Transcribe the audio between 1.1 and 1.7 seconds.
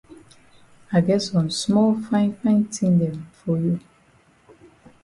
some